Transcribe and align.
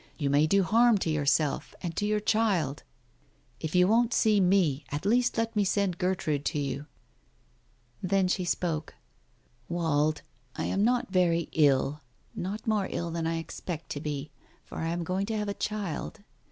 You 0.17 0.31
may 0.31 0.47
do 0.47 0.63
harm 0.63 0.97
to 0.97 1.11
yourself— 1.11 1.75
and 1.83 1.95
to 1.95 2.07
the 2.11 2.19
child. 2.19 2.81
If 3.59 3.75
you 3.75 3.87
won't 3.87 4.15
see 4.15 4.39
me, 4.39 4.83
at 4.89 5.05
least 5.05 5.37
let 5.37 5.55
me 5.55 5.63
send 5.63 5.99
Gertrude 5.99 6.43
to 6.45 6.59
you." 6.59 6.87
Then 8.01 8.27
she 8.27 8.43
spoke. 8.43 8.95
"Wald, 9.69 10.23
I 10.55 10.63
am 10.65 10.83
not 10.83 11.11
very 11.11 11.49
ill— 11.51 12.01
not 12.35 12.65
more 12.65 12.87
ill 12.89 13.11
than 13.11 13.27
I 13.27 13.37
expect 13.37 13.89
to 13.89 14.01
be. 14.01 14.31
For 14.65 14.79
I 14.79 14.87
am 14.87 15.03
going 15.03 15.27
to 15.27 15.37
have 15.37 15.47
a 15.49 15.53
child. 15.53 16.21